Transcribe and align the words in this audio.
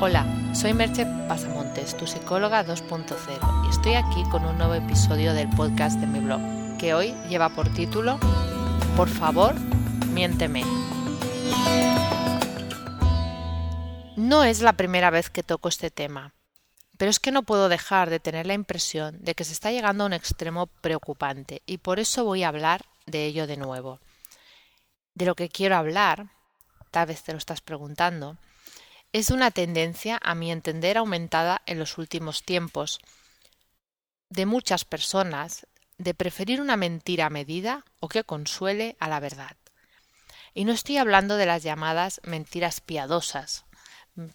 Hola, 0.00 0.26
soy 0.52 0.74
Merche 0.74 1.06
Pasamontes, 1.28 1.96
tu 1.96 2.08
psicóloga 2.08 2.66
2.0, 2.66 3.64
y 3.64 3.70
estoy 3.70 3.94
aquí 3.94 4.24
con 4.28 4.44
un 4.44 4.58
nuevo 4.58 4.74
episodio 4.74 5.32
del 5.34 5.48
podcast 5.50 6.00
de 6.00 6.08
mi 6.08 6.18
blog, 6.18 6.40
que 6.78 6.94
hoy 6.94 7.14
lleva 7.28 7.50
por 7.50 7.72
título 7.72 8.18
Por 8.96 9.08
favor, 9.08 9.54
miénteme. 10.10 10.64
No 14.16 14.42
es 14.42 14.62
la 14.62 14.72
primera 14.72 15.10
vez 15.10 15.30
que 15.30 15.44
toco 15.44 15.68
este 15.68 15.92
tema, 15.92 16.34
pero 16.98 17.08
es 17.08 17.20
que 17.20 17.30
no 17.30 17.44
puedo 17.44 17.68
dejar 17.68 18.10
de 18.10 18.18
tener 18.18 18.46
la 18.46 18.54
impresión 18.54 19.22
de 19.22 19.36
que 19.36 19.44
se 19.44 19.52
está 19.52 19.70
llegando 19.70 20.02
a 20.02 20.08
un 20.08 20.12
extremo 20.12 20.66
preocupante 20.66 21.62
y 21.66 21.78
por 21.78 22.00
eso 22.00 22.24
voy 22.24 22.42
a 22.42 22.48
hablar 22.48 22.84
de 23.06 23.26
ello 23.26 23.46
de 23.46 23.56
nuevo. 23.56 24.00
De 25.14 25.24
lo 25.24 25.36
que 25.36 25.48
quiero 25.48 25.76
hablar, 25.76 26.26
tal 26.90 27.06
vez 27.06 27.22
te 27.22 27.30
lo 27.30 27.38
estás 27.38 27.60
preguntando, 27.60 28.36
es 29.14 29.30
una 29.30 29.52
tendencia, 29.52 30.18
a 30.20 30.34
mi 30.34 30.50
entender, 30.50 30.98
aumentada 30.98 31.62
en 31.66 31.78
los 31.78 31.98
últimos 31.98 32.42
tiempos 32.42 32.98
de 34.28 34.44
muchas 34.44 34.84
personas 34.84 35.68
de 35.98 36.14
preferir 36.14 36.60
una 36.60 36.76
mentira 36.76 37.30
medida 37.30 37.84
o 38.00 38.08
que 38.08 38.24
consuele 38.24 38.96
a 38.98 39.06
la 39.08 39.20
verdad. 39.20 39.56
Y 40.52 40.64
no 40.64 40.72
estoy 40.72 40.96
hablando 40.96 41.36
de 41.36 41.46
las 41.46 41.62
llamadas 41.62 42.20
mentiras 42.24 42.80
piadosas. 42.80 43.64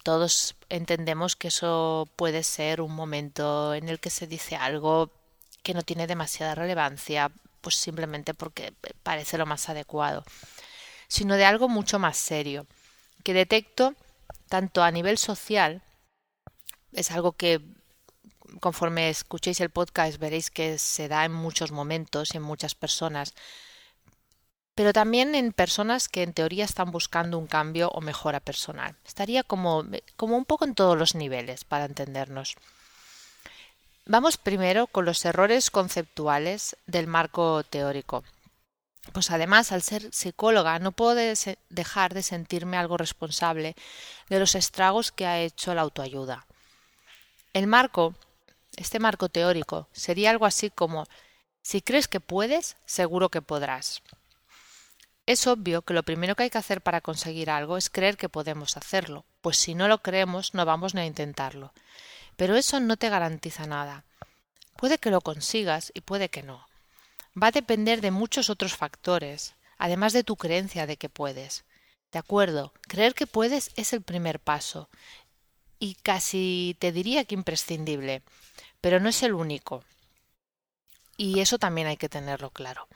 Todos 0.02 0.56
entendemos 0.70 1.36
que 1.36 1.48
eso 1.48 2.08
puede 2.16 2.42
ser 2.42 2.80
un 2.80 2.94
momento 2.94 3.74
en 3.74 3.90
el 3.90 4.00
que 4.00 4.08
se 4.08 4.26
dice 4.26 4.56
algo 4.56 5.10
que 5.62 5.74
no 5.74 5.82
tiene 5.82 6.06
demasiada 6.06 6.54
relevancia, 6.54 7.30
pues 7.60 7.74
simplemente 7.74 8.32
porque 8.32 8.72
parece 9.02 9.36
lo 9.36 9.44
más 9.44 9.68
adecuado, 9.68 10.24
sino 11.06 11.36
de 11.36 11.44
algo 11.44 11.68
mucho 11.68 11.98
más 11.98 12.16
serio, 12.16 12.66
que 13.22 13.34
detecto 13.34 13.94
tanto 14.48 14.82
a 14.82 14.90
nivel 14.90 15.18
social, 15.18 15.82
es 16.92 17.10
algo 17.10 17.32
que 17.32 17.60
conforme 18.60 19.10
escuchéis 19.10 19.60
el 19.60 19.70
podcast 19.70 20.18
veréis 20.18 20.50
que 20.50 20.78
se 20.78 21.08
da 21.08 21.24
en 21.24 21.32
muchos 21.32 21.70
momentos 21.70 22.34
y 22.34 22.38
en 22.38 22.42
muchas 22.42 22.74
personas, 22.74 23.34
pero 24.74 24.92
también 24.92 25.34
en 25.34 25.52
personas 25.52 26.08
que 26.08 26.22
en 26.22 26.32
teoría 26.32 26.64
están 26.64 26.90
buscando 26.90 27.38
un 27.38 27.46
cambio 27.46 27.90
o 27.90 28.00
mejora 28.00 28.40
personal. 28.40 28.96
Estaría 29.06 29.42
como, 29.42 29.84
como 30.16 30.36
un 30.36 30.44
poco 30.44 30.64
en 30.64 30.74
todos 30.74 30.96
los 30.96 31.14
niveles 31.14 31.64
para 31.64 31.84
entendernos. 31.84 32.56
Vamos 34.06 34.38
primero 34.38 34.86
con 34.86 35.04
los 35.04 35.24
errores 35.24 35.70
conceptuales 35.70 36.76
del 36.86 37.06
marco 37.06 37.62
teórico. 37.62 38.24
Pues 39.12 39.30
además, 39.30 39.72
al 39.72 39.82
ser 39.82 40.12
psicóloga, 40.12 40.78
no 40.78 40.92
puedo 40.92 41.14
dejar 41.70 42.14
de 42.14 42.22
sentirme 42.22 42.76
algo 42.76 42.96
responsable 42.96 43.74
de 44.28 44.38
los 44.38 44.54
estragos 44.54 45.10
que 45.10 45.26
ha 45.26 45.40
hecho 45.40 45.74
la 45.74 45.82
autoayuda. 45.82 46.46
El 47.52 47.66
marco, 47.66 48.14
este 48.76 49.00
marco 49.00 49.28
teórico, 49.28 49.88
sería 49.92 50.30
algo 50.30 50.46
así 50.46 50.70
como 50.70 51.06
si 51.62 51.80
crees 51.80 52.08
que 52.08 52.20
puedes, 52.20 52.76
seguro 52.84 53.30
que 53.30 53.42
podrás. 53.42 54.02
Es 55.26 55.46
obvio 55.46 55.82
que 55.82 55.94
lo 55.94 56.02
primero 56.02 56.36
que 56.36 56.44
hay 56.44 56.50
que 56.50 56.58
hacer 56.58 56.80
para 56.80 57.00
conseguir 57.00 57.50
algo 57.50 57.76
es 57.76 57.90
creer 57.90 58.16
que 58.16 58.28
podemos 58.28 58.76
hacerlo, 58.76 59.24
pues 59.40 59.56
si 59.56 59.74
no 59.74 59.88
lo 59.88 60.02
creemos 60.02 60.54
no 60.54 60.64
vamos 60.64 60.94
ni 60.94 61.00
a 61.00 61.06
intentarlo. 61.06 61.72
Pero 62.36 62.56
eso 62.56 62.80
no 62.80 62.96
te 62.96 63.08
garantiza 63.08 63.66
nada. 63.66 64.04
Puede 64.76 64.98
que 64.98 65.10
lo 65.10 65.20
consigas 65.20 65.90
y 65.94 66.00
puede 66.02 66.28
que 66.28 66.42
no 66.42 66.69
va 67.40 67.48
a 67.48 67.52
depender 67.52 68.00
de 68.00 68.10
muchos 68.10 68.50
otros 68.50 68.74
factores, 68.74 69.54
además 69.78 70.12
de 70.12 70.24
tu 70.24 70.36
creencia 70.36 70.86
de 70.86 70.96
que 70.96 71.08
puedes. 71.08 71.64
De 72.12 72.18
acuerdo, 72.18 72.72
creer 72.82 73.14
que 73.14 73.26
puedes 73.26 73.70
es 73.76 73.92
el 73.92 74.02
primer 74.02 74.40
paso, 74.40 74.88
y 75.78 75.94
casi 75.94 76.76
te 76.78 76.92
diría 76.92 77.24
que 77.24 77.34
imprescindible, 77.34 78.22
pero 78.80 79.00
no 79.00 79.08
es 79.08 79.22
el 79.22 79.32
único. 79.32 79.82
Y 81.16 81.40
eso 81.40 81.58
también 81.58 81.86
hay 81.86 81.96
que 81.96 82.08
tenerlo 82.08 82.50
claro. 82.50 82.88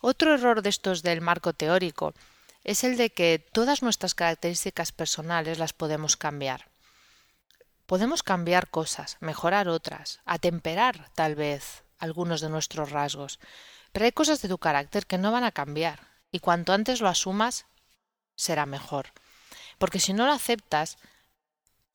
Otro 0.00 0.34
error 0.34 0.62
de 0.62 0.70
estos 0.70 1.02
del 1.02 1.20
marco 1.20 1.52
teórico 1.52 2.14
es 2.62 2.84
el 2.84 2.96
de 2.96 3.10
que 3.10 3.38
todas 3.38 3.82
nuestras 3.82 4.14
características 4.14 4.92
personales 4.92 5.58
las 5.58 5.72
podemos 5.72 6.16
cambiar. 6.16 6.68
Podemos 7.86 8.22
cambiar 8.22 8.70
cosas, 8.70 9.18
mejorar 9.20 9.68
otras, 9.68 10.20
atemperar 10.24 11.10
tal 11.14 11.34
vez 11.34 11.83
algunos 11.98 12.40
de 12.40 12.48
nuestros 12.48 12.90
rasgos, 12.90 13.38
pero 13.92 14.04
hay 14.04 14.12
cosas 14.12 14.42
de 14.42 14.48
tu 14.48 14.58
carácter 14.58 15.06
que 15.06 15.18
no 15.18 15.32
van 15.32 15.44
a 15.44 15.52
cambiar, 15.52 16.00
y 16.30 16.40
cuanto 16.40 16.72
antes 16.72 17.00
lo 17.00 17.08
asumas, 17.08 17.66
será 18.36 18.66
mejor. 18.66 19.12
Porque 19.78 20.00
si 20.00 20.12
no 20.12 20.26
lo 20.26 20.32
aceptas, 20.32 20.98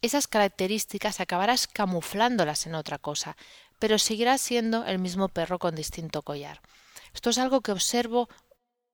esas 0.01 0.27
características 0.27 1.19
acabarás 1.19 1.67
camuflándolas 1.67 2.65
en 2.65 2.75
otra 2.75 2.97
cosa, 2.97 3.35
pero 3.79 3.99
seguirás 3.99 4.41
siendo 4.41 4.85
el 4.85 4.99
mismo 4.99 5.27
perro 5.27 5.59
con 5.59 5.75
distinto 5.75 6.21
collar. 6.21 6.61
Esto 7.13 7.29
es 7.31 7.37
algo 7.37 7.61
que 7.61 7.71
observo 7.71 8.29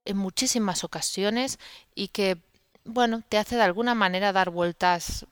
en 0.05 0.17
muchísimas 0.17 0.83
ocasiones 0.83 1.59
y 1.93 2.09
que, 2.09 2.37
bueno, 2.83 3.23
te 3.27 3.37
hace 3.37 3.55
de 3.55 3.63
alguna 3.63 3.95
manera 3.95 4.31
dar 4.31 4.49
vueltas 4.49 5.25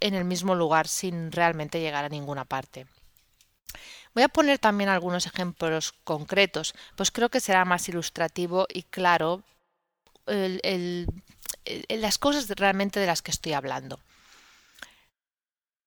en 0.00 0.14
el 0.14 0.24
mismo 0.24 0.54
lugar 0.54 0.88
sin 0.88 1.32
realmente 1.32 1.80
llegar 1.80 2.04
a 2.04 2.08
ninguna 2.08 2.44
parte. 2.44 2.86
Voy 4.16 4.22
a 4.22 4.28
poner 4.28 4.58
también 4.58 4.88
algunos 4.88 5.26
ejemplos 5.26 5.92
concretos, 6.04 6.74
pues 6.96 7.10
creo 7.10 7.28
que 7.28 7.38
será 7.38 7.66
más 7.66 7.86
ilustrativo 7.90 8.66
y 8.72 8.84
claro 8.84 9.42
las 10.26 12.16
cosas 12.16 12.48
realmente 12.48 12.98
de 12.98 13.06
las 13.06 13.20
que 13.20 13.30
estoy 13.30 13.52
hablando. 13.52 14.00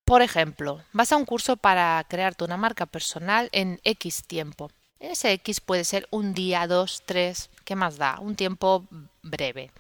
Por 0.05 0.21
ejemplo, 0.21 0.83
vas 0.93 1.11
a 1.11 1.17
un 1.17 1.25
curso 1.25 1.57
para 1.57 2.05
crearte 2.07 2.43
una 2.43 2.55
marca 2.55 2.85
personal 2.85 3.49
en 3.51 3.81
X 3.83 4.23
tiempo. 4.27 4.69
Ese 4.99 5.31
X 5.31 5.59
puede 5.59 5.83
ser 5.83 6.07
un 6.11 6.35
día, 6.35 6.67
dos, 6.67 7.01
tres, 7.07 7.49
¿qué 7.65 7.75
más 7.75 7.97
da? 7.97 8.19
Un 8.19 8.35
tiempo 8.35 8.85
breve. 9.23 9.71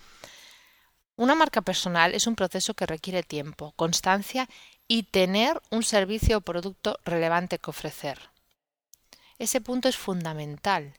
Una 1.17 1.35
marca 1.35 1.61
personal 1.61 2.15
es 2.15 2.25
un 2.25 2.35
proceso 2.35 2.73
que 2.73 2.87
requiere 2.87 3.21
tiempo, 3.21 3.73
constancia 3.75 4.49
y 4.87 5.03
tener 5.03 5.61
un 5.69 5.83
servicio 5.83 6.39
o 6.39 6.41
producto 6.41 6.97
relevante 7.05 7.59
que 7.59 7.69
ofrecer. 7.69 8.19
Ese 9.39 9.61
punto 9.61 9.87
es 9.87 9.95
fundamental. 9.95 10.93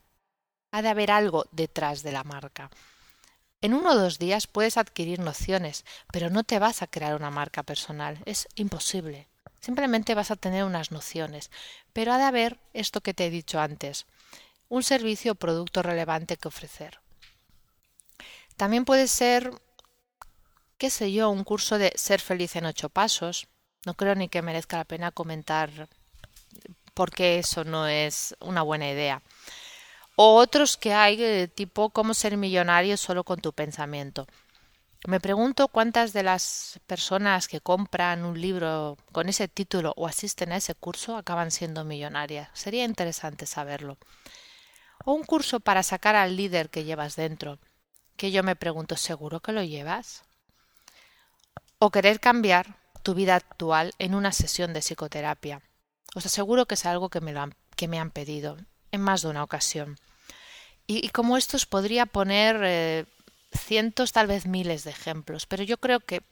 Ha 0.72 0.80
de 0.80 0.88
haber 0.88 1.10
algo 1.10 1.44
detrás 1.52 2.02
de 2.02 2.12
la 2.12 2.24
marca. 2.24 2.70
En 3.60 3.74
uno 3.74 3.90
o 3.90 3.96
dos 3.96 4.18
días 4.18 4.46
puedes 4.46 4.78
adquirir 4.78 5.18
nociones, 5.18 5.84
pero 6.10 6.30
no 6.30 6.42
te 6.42 6.58
vas 6.58 6.80
a 6.80 6.86
crear 6.86 7.14
una 7.14 7.30
marca 7.30 7.62
personal. 7.62 8.18
Es 8.24 8.48
imposible. 8.54 9.28
Simplemente 9.60 10.14
vas 10.14 10.30
a 10.30 10.36
tener 10.36 10.64
unas 10.64 10.90
nociones, 10.90 11.50
pero 11.92 12.14
ha 12.14 12.18
de 12.18 12.24
haber 12.24 12.58
esto 12.72 13.02
que 13.02 13.12
te 13.12 13.26
he 13.26 13.30
dicho 13.30 13.60
antes, 13.60 14.06
un 14.70 14.82
servicio 14.82 15.32
o 15.32 15.34
producto 15.34 15.82
relevante 15.82 16.38
que 16.38 16.48
ofrecer. 16.48 16.98
También 18.56 18.86
puede 18.86 19.06
ser, 19.06 19.52
qué 20.78 20.88
sé 20.88 21.12
yo, 21.12 21.28
un 21.28 21.44
curso 21.44 21.76
de 21.76 21.92
ser 21.94 22.22
feliz 22.22 22.56
en 22.56 22.64
ocho 22.64 22.88
pasos. 22.88 23.48
No 23.84 23.92
creo 23.92 24.14
ni 24.14 24.28
que 24.30 24.40
merezca 24.40 24.78
la 24.78 24.84
pena 24.84 25.10
comentar 25.10 25.90
porque 27.00 27.38
eso 27.38 27.64
no 27.64 27.86
es 27.86 28.36
una 28.40 28.60
buena 28.60 28.90
idea. 28.90 29.22
O 30.16 30.34
otros 30.34 30.76
que 30.76 30.92
hay, 30.92 31.16
eh, 31.24 31.48
tipo 31.48 31.88
cómo 31.88 32.12
ser 32.12 32.36
millonario 32.36 32.98
solo 32.98 33.24
con 33.24 33.40
tu 33.40 33.54
pensamiento. 33.54 34.26
Me 35.06 35.18
pregunto 35.18 35.68
cuántas 35.68 36.12
de 36.12 36.22
las 36.22 36.78
personas 36.86 37.48
que 37.48 37.62
compran 37.62 38.26
un 38.26 38.38
libro 38.38 38.98
con 39.12 39.30
ese 39.30 39.48
título 39.48 39.94
o 39.96 40.06
asisten 40.06 40.52
a 40.52 40.58
ese 40.58 40.74
curso 40.74 41.16
acaban 41.16 41.50
siendo 41.50 41.86
millonarias. 41.86 42.50
Sería 42.52 42.84
interesante 42.84 43.46
saberlo. 43.46 43.96
O 45.06 45.14
un 45.14 45.24
curso 45.24 45.58
para 45.58 45.82
sacar 45.82 46.16
al 46.16 46.36
líder 46.36 46.68
que 46.68 46.84
llevas 46.84 47.16
dentro, 47.16 47.60
que 48.18 48.30
yo 48.30 48.42
me 48.42 48.56
pregunto, 48.56 48.96
¿seguro 48.96 49.40
que 49.40 49.52
lo 49.52 49.62
llevas? 49.62 50.22
O 51.78 51.90
querer 51.90 52.20
cambiar 52.20 52.76
tu 53.02 53.14
vida 53.14 53.36
actual 53.36 53.94
en 53.98 54.14
una 54.14 54.32
sesión 54.32 54.74
de 54.74 54.80
psicoterapia. 54.80 55.62
Os 56.14 56.26
aseguro 56.26 56.66
que 56.66 56.74
es 56.74 56.86
algo 56.86 57.08
que 57.08 57.20
me, 57.20 57.32
lo 57.32 57.40
han, 57.40 57.54
que 57.76 57.88
me 57.88 58.00
han 58.00 58.10
pedido 58.10 58.56
en 58.90 59.00
más 59.00 59.22
de 59.22 59.28
una 59.28 59.44
ocasión. 59.44 59.98
Y, 60.86 61.08
como 61.10 61.36
estos 61.36 61.66
podría 61.66 62.04
poner 62.04 62.60
eh, 62.64 63.04
cientos, 63.56 64.10
tal 64.12 64.26
vez 64.26 64.46
miles 64.46 64.82
de 64.82 64.90
ejemplos, 64.90 65.46
pero 65.46 65.62
yo 65.62 65.76
creo 65.76 66.00
que 66.00 66.22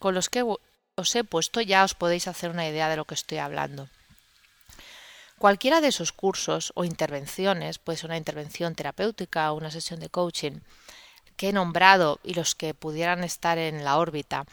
con 0.00 0.14
los 0.14 0.28
que 0.28 0.42
os 0.42 1.14
he 1.14 1.22
puesto 1.22 1.60
ya 1.60 1.84
os 1.84 1.94
podéis 1.94 2.26
hacer 2.26 2.50
una 2.50 2.66
idea 2.66 2.88
de 2.88 2.96
lo 2.96 3.04
que 3.04 3.14
estoy 3.14 3.38
hablando. 3.38 3.88
Cualquiera 5.38 5.80
de 5.80 5.88
esos 5.88 6.10
cursos 6.10 6.72
o 6.74 6.84
intervenciones, 6.84 7.78
puede 7.78 7.98
ser 7.98 8.10
una 8.10 8.16
intervención 8.16 8.74
terapéutica 8.74 9.52
o 9.52 9.56
una 9.56 9.70
sesión 9.70 10.00
de 10.00 10.08
coaching, 10.08 10.60
que 11.36 11.50
he 11.50 11.52
nombrado 11.52 12.18
y 12.24 12.34
los 12.34 12.56
que 12.56 12.74
pudieran 12.74 13.22
estar 13.22 13.58
en 13.58 13.84
la 13.84 13.98
órbita, 13.98 14.46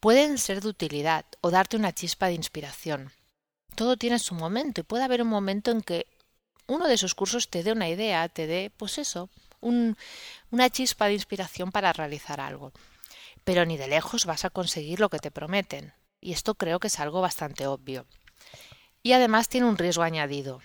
pueden 0.00 0.38
ser 0.38 0.60
de 0.60 0.68
utilidad 0.68 1.24
o 1.40 1.50
darte 1.50 1.76
una 1.76 1.92
chispa 1.92 2.26
de 2.26 2.34
inspiración 2.34 3.12
todo 3.78 3.96
tiene 3.96 4.18
su 4.18 4.34
momento 4.34 4.80
y 4.80 4.84
puede 4.84 5.04
haber 5.04 5.22
un 5.22 5.28
momento 5.28 5.70
en 5.70 5.82
que 5.82 6.08
uno 6.66 6.88
de 6.88 6.94
esos 6.94 7.14
cursos 7.14 7.48
te 7.48 7.62
dé 7.62 7.70
una 7.70 7.88
idea, 7.88 8.28
te 8.28 8.48
dé, 8.48 8.72
pues 8.76 8.98
eso, 8.98 9.30
una 9.60 10.68
chispa 10.68 11.06
de 11.06 11.14
inspiración 11.14 11.70
para 11.70 11.92
realizar 11.92 12.40
algo. 12.40 12.72
Pero 13.44 13.64
ni 13.64 13.76
de 13.76 13.86
lejos 13.86 14.26
vas 14.26 14.44
a 14.44 14.50
conseguir 14.50 14.98
lo 14.98 15.08
que 15.08 15.20
te 15.20 15.30
prometen. 15.30 15.92
y 16.20 16.32
esto 16.32 16.56
creo 16.56 16.80
que 16.80 16.88
es 16.88 16.98
algo 16.98 17.20
bastante 17.20 17.68
obvio. 17.68 18.04
Y 19.04 19.12
además 19.12 19.48
tiene 19.48 19.68
un 19.68 19.78
riesgo 19.78 20.02
añadido, 20.02 20.60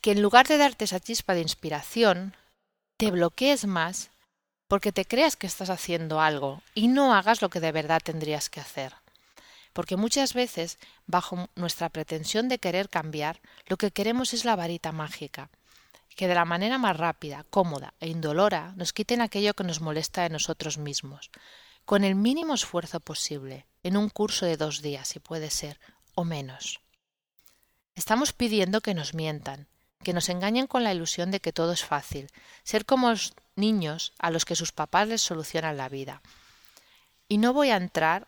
que 0.00 0.12
en 0.12 0.22
lugar 0.22 0.48
de 0.48 0.56
darte 0.56 0.86
esa 0.86 0.98
chispa 0.98 1.34
de 1.34 1.42
inspiración, 1.42 2.34
te 2.96 3.10
bloquees 3.10 3.66
más 3.66 4.08
porque 4.66 4.92
te 4.92 5.04
creas 5.04 5.36
que 5.36 5.46
estás 5.46 5.68
haciendo 5.68 6.22
algo 6.22 6.62
y 6.74 6.88
no 6.88 7.12
hagas 7.12 7.42
lo 7.42 7.50
que 7.50 7.60
de 7.60 7.72
verdad 7.72 8.00
tendrías 8.02 8.48
que 8.48 8.60
hacer. 8.60 8.94
Porque 9.76 9.98
muchas 9.98 10.32
veces, 10.32 10.78
bajo 11.06 11.50
nuestra 11.54 11.90
pretensión 11.90 12.48
de 12.48 12.58
querer 12.58 12.88
cambiar, 12.88 13.42
lo 13.66 13.76
que 13.76 13.90
queremos 13.90 14.32
es 14.32 14.46
la 14.46 14.56
varita 14.56 14.90
mágica, 14.90 15.50
que 16.16 16.28
de 16.28 16.34
la 16.34 16.46
manera 16.46 16.78
más 16.78 16.96
rápida, 16.96 17.44
cómoda 17.50 17.92
e 18.00 18.08
indolora 18.08 18.72
nos 18.76 18.94
quiten 18.94 19.20
aquello 19.20 19.52
que 19.52 19.68
nos 19.68 19.82
molesta 19.82 20.22
de 20.22 20.30
nosotros 20.30 20.78
mismos, 20.78 21.30
con 21.84 22.04
el 22.04 22.14
mínimo 22.14 22.54
esfuerzo 22.54 23.00
posible, 23.00 23.66
en 23.82 23.98
un 23.98 24.08
curso 24.08 24.46
de 24.46 24.56
dos 24.56 24.80
días, 24.80 25.08
si 25.08 25.20
puede 25.20 25.50
ser, 25.50 25.78
o 26.14 26.24
menos. 26.24 26.80
Estamos 27.94 28.32
pidiendo 28.32 28.80
que 28.80 28.94
nos 28.94 29.12
mientan, 29.12 29.68
que 30.02 30.14
nos 30.14 30.30
engañen 30.30 30.68
con 30.68 30.84
la 30.84 30.94
ilusión 30.94 31.30
de 31.30 31.40
que 31.40 31.52
todo 31.52 31.72
es 31.72 31.84
fácil, 31.84 32.30
ser 32.62 32.86
como 32.86 33.10
los 33.10 33.34
niños 33.56 34.14
a 34.18 34.30
los 34.30 34.46
que 34.46 34.56
sus 34.56 34.72
papás 34.72 35.06
les 35.06 35.20
solucionan 35.20 35.76
la 35.76 35.90
vida. 35.90 36.22
Y 37.28 37.36
no 37.36 37.52
voy 37.52 37.68
a 37.68 37.76
entrar 37.76 38.26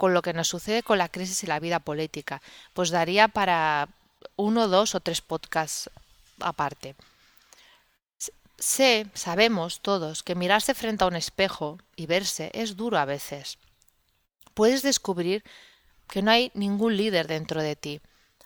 con 0.00 0.14
lo 0.14 0.22
que 0.22 0.32
nos 0.32 0.48
sucede 0.48 0.82
con 0.82 0.96
la 0.96 1.10
crisis 1.10 1.44
y 1.44 1.46
la 1.46 1.60
vida 1.60 1.78
política, 1.78 2.40
pues 2.72 2.88
daría 2.88 3.28
para 3.28 3.90
uno, 4.34 4.66
dos 4.66 4.94
o 4.94 5.00
tres 5.00 5.20
podcasts 5.20 5.90
aparte. 6.38 6.96
Sé, 8.58 9.10
sabemos 9.12 9.80
todos, 9.80 10.22
que 10.22 10.34
mirarse 10.34 10.72
frente 10.72 11.04
a 11.04 11.06
un 11.06 11.16
espejo 11.16 11.76
y 11.96 12.06
verse 12.06 12.50
es 12.54 12.78
duro 12.78 12.96
a 12.96 13.04
veces. 13.04 13.58
Puedes 14.54 14.80
descubrir 14.80 15.44
que 16.08 16.22
no 16.22 16.30
hay 16.30 16.50
ningún 16.54 16.96
líder 16.96 17.26
dentro 17.26 17.60
de 17.60 17.76
ti, 17.76 18.00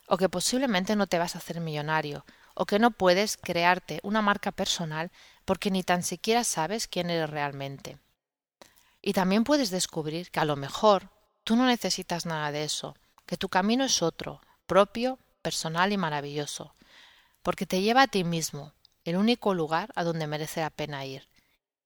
o 0.08 0.16
que 0.16 0.28
posiblemente 0.28 0.96
no 0.96 1.06
te 1.06 1.20
vas 1.20 1.36
a 1.36 1.38
hacer 1.38 1.60
millonario, 1.60 2.24
o 2.54 2.66
que 2.66 2.80
no 2.80 2.90
puedes 2.90 3.36
crearte 3.36 4.00
una 4.02 4.22
marca 4.22 4.50
personal 4.50 5.12
porque 5.44 5.70
ni 5.70 5.84
tan 5.84 6.02
siquiera 6.02 6.42
sabes 6.42 6.88
quién 6.88 7.10
eres 7.10 7.30
realmente. 7.30 7.96
Y 9.00 9.12
también 9.12 9.44
puedes 9.44 9.70
descubrir 9.70 10.32
que 10.32 10.40
a 10.40 10.44
lo 10.44 10.56
mejor 10.56 11.13
tú 11.44 11.56
no 11.56 11.66
necesitas 11.66 12.26
nada 12.26 12.50
de 12.50 12.64
eso, 12.64 12.96
que 13.26 13.36
tu 13.36 13.48
camino 13.48 13.84
es 13.84 14.02
otro, 14.02 14.40
propio, 14.66 15.18
personal 15.42 15.92
y 15.92 15.96
maravilloso, 15.96 16.74
porque 17.42 17.66
te 17.66 17.82
lleva 17.82 18.02
a 18.02 18.08
ti 18.08 18.24
mismo, 18.24 18.72
el 19.04 19.16
único 19.16 19.54
lugar 19.54 19.92
a 19.94 20.04
donde 20.04 20.26
merece 20.26 20.60
la 20.60 20.70
pena 20.70 21.04
ir, 21.04 21.28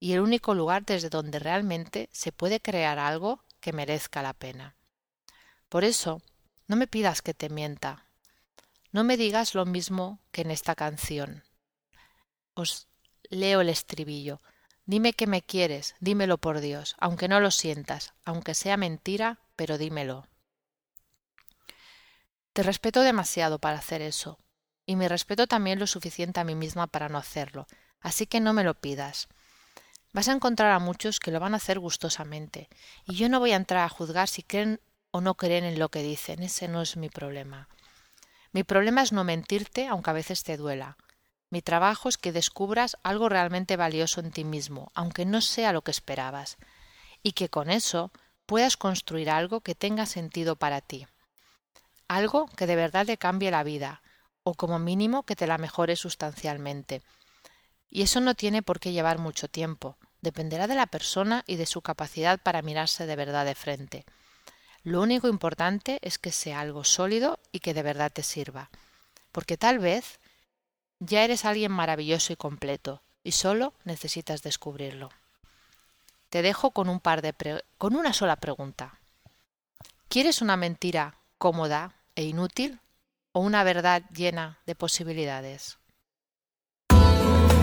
y 0.01 0.13
el 0.13 0.21
único 0.21 0.55
lugar 0.55 0.85
desde 0.85 1.11
donde 1.11 1.41
realmente 1.41 2.09
se 2.13 2.33
puede 2.33 2.61
crear 2.61 2.99
algo 2.99 3.43
que 3.61 3.73
merezca 3.73 4.23
la 4.23 4.33
pena. 4.33 4.77
Por 5.69 5.85
eso, 5.85 6.23
no 6.69 6.77
me 6.77 6.87
pidas 6.87 7.23
que 7.23 7.35
te 7.35 7.49
mienta. 7.49 8.05
No 8.93 9.05
me 9.05 9.17
digas 9.17 9.55
lo 9.55 9.67
mismo 9.67 10.21
que 10.31 10.43
en 10.43 10.51
esta 10.51 10.75
canción. 10.75 11.43
Os 12.55 12.87
leo 13.29 13.61
el 13.61 13.69
estribillo. 13.69 14.41
Dime 14.89 15.13
que 15.13 15.27
me 15.27 15.43
quieres, 15.43 15.97
dímelo 16.01 16.39
por 16.39 16.61
Dios, 16.61 16.97
aunque 16.99 17.29
no 17.29 17.41
lo 17.41 17.51
sientas, 17.51 18.15
aunque 18.25 18.55
sea 18.55 18.79
mentira, 18.79 19.39
pero 19.55 19.77
dímelo. 19.77 20.27
Te 22.55 22.63
respeto 22.63 23.03
demasiado 23.03 23.59
para 23.59 23.77
hacer 23.77 24.01
eso, 24.01 24.39
y 24.87 24.97
me 24.97 25.11
respeto 25.11 25.47
también 25.47 25.79
lo 25.79 25.87
suficiente 25.87 26.41
a 26.41 26.45
mí 26.45 26.55
misma 26.55 26.87
para 26.87 27.11
no 27.11 27.19
hacerlo, 27.19 27.67
así 28.01 28.25
que 28.25 28.41
no 28.41 28.55
me 28.55 28.65
lo 28.65 28.73
pidas. 28.73 29.29
Vas 30.15 30.29
a 30.29 30.33
encontrar 30.33 30.73
a 30.73 30.79
muchos 30.79 31.21
que 31.21 31.33
lo 31.33 31.39
van 31.39 31.53
a 31.53 31.59
hacer 31.59 31.79
gustosamente, 31.79 32.71
y 33.05 33.15
yo 33.15 33.29
no 33.29 33.41
voy 33.41 33.53
a 33.53 33.57
entrar 33.57 33.85
a 33.85 33.91
juzgar 33.91 34.27
si 34.27 34.43
creen 34.43 34.81
o 35.11 35.21
no 35.21 35.35
creen 35.35 35.65
en 35.65 35.79
lo 35.79 35.91
que 35.91 36.03
dicen, 36.03 36.43
ese 36.43 36.67
no 36.67 36.81
es 36.81 36.97
mi 36.97 37.11
problema. 37.11 37.69
Mi 38.53 38.65
problema 38.65 39.03
es 39.03 39.13
no 39.13 39.23
mentirte, 39.23 39.87
aunque 39.87 40.09
a 40.09 40.15
veces 40.15 40.45
te 40.45 40.57
duela. 40.57 40.97
Mi 41.51 41.63
trabajo 41.63 42.09
es 42.09 42.19
que 42.19 42.33
descubras 42.33 42.99
algo 43.03 43.29
realmente 43.29 43.77
valioso 43.77 44.21
en 44.21 44.31
ti 44.31 44.45
mismo, 44.45 44.91
aunque 44.95 45.25
no 45.25 45.41
sea 45.41 45.73
lo 45.73 45.83
que 45.83 45.91
esperabas, 45.91 46.59
y 47.23 47.33
que 47.33 47.49
con 47.49 47.71
eso 47.71 48.11
puedas 48.47 48.77
construir 48.77 49.31
algo 49.31 49.61
que 49.61 49.75
tenga 49.75 50.07
sentido 50.07 50.57
para 50.57 50.81
ti. 50.81 51.07
Algo 52.07 52.47
que 52.57 52.67
de 52.67 52.77
verdad 52.77 53.07
te 53.07 53.19
cambie 53.19 53.51
la 53.51 53.63
vida, 53.63 54.03
o 54.43 54.55
como 54.55 54.79
mínimo 54.79 55.25
que 55.25 55.37
te 55.37 55.47
la 55.47 55.59
mejore 55.59 55.97
sustancialmente. 55.97 57.03
Y 57.91 58.03
eso 58.03 58.21
no 58.21 58.35
tiene 58.35 58.63
por 58.63 58.81
qué 58.81 58.93
llevar 58.93 59.19
mucho 59.19 59.49
tiempo, 59.49 59.97
dependerá 60.21 60.67
de 60.67 60.75
la 60.75 60.87
persona 60.87 61.45
y 61.47 61.57
de 61.57 61.67
su 61.67 61.81
capacidad 61.81 62.41
para 62.41 62.63
mirarse 62.63 63.07
de 63.07 63.17
verdad 63.17 63.47
de 63.47 63.55
frente. 63.55 64.05
Lo 64.83 65.03
único 65.03 65.29
importante 65.29 65.99
es 66.03 66.19
que 66.19 66.33
sea 66.33 66.61
algo 66.61 66.85
sólido 66.85 67.39
y 67.53 67.61
que 67.61 67.75
de 67.75 67.83
verdad 67.83 68.13
te 68.13 68.23
sirva, 68.23 68.71
porque 69.33 69.57
tal 69.57 69.79
vez 69.79 70.19
ya 71.01 71.25
eres 71.25 71.45
alguien 71.45 71.73
maravilloso 71.73 72.33
y 72.33 72.37
completo, 72.37 73.03
y 73.23 73.33
solo 73.33 73.75
necesitas 73.85 74.41
descubrirlo. 74.43 75.11
Te 76.31 76.41
dejo 76.43 76.71
con 76.73 76.89
un 76.89 77.01
par 77.01 77.21
de 77.23 77.35
con 77.79 77.97
una 77.97 78.13
sola 78.13 78.37
pregunta. 78.37 79.01
¿Quieres 80.09 80.43
una 80.43 80.57
mentira 80.57 81.19
cómoda 81.39 81.95
e 82.15 82.25
inútil 82.25 82.81
o 83.33 83.41
una 83.41 83.65
verdad 83.65 84.03
llena 84.11 84.59
de 84.67 84.75
posibilidades? 84.75 85.79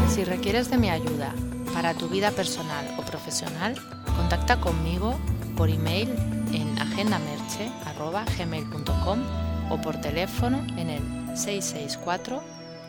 Si 0.10 0.24
requieres 0.24 0.70
de 0.70 0.78
mi 0.78 0.90
ayuda 0.90 1.36
para 1.74 1.94
tu 1.94 2.08
vida 2.08 2.32
personal 2.32 2.96
o 2.98 3.04
profesional, 3.04 3.76
contacta 4.16 4.62
conmigo 4.62 5.20
por 5.58 5.70
email 5.70 6.10
en 6.54 6.80
agendamerche.gmail.com 6.80 9.72
o 9.72 9.82
por 9.82 10.00
teléfono 10.00 10.60
en 10.78 10.90
el 10.90 11.04
664 11.36 12.42